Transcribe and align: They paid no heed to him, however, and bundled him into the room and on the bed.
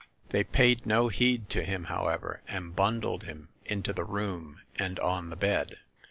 They 0.29 0.43
paid 0.43 0.87
no 0.87 1.09
heed 1.09 1.47
to 1.51 1.63
him, 1.63 1.83
however, 1.83 2.41
and 2.47 2.75
bundled 2.75 3.25
him 3.25 3.49
into 3.65 3.93
the 3.93 4.03
room 4.03 4.61
and 4.79 4.97
on 4.97 5.29
the 5.29 5.35
bed. 5.35 5.77